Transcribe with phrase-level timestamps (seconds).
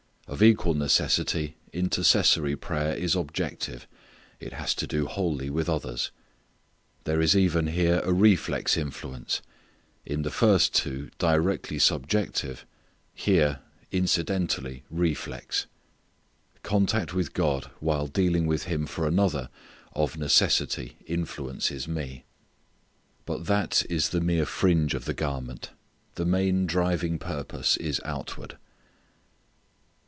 [0.27, 3.85] Of equal necessity intercessory prayer is objective;
[4.39, 6.09] it has to do wholly with others.
[7.03, 9.41] There is even here a reflex influence;
[10.05, 12.65] in the first two directly subjective;
[13.13, 13.59] here
[13.91, 15.65] incidentally reflex.
[16.63, 19.49] Contact with God while dealing with Him for another
[19.91, 22.23] of necessity influences me.
[23.25, 25.71] But that is the mere fringe of the garment.
[26.15, 28.57] The main driving purpose is outward.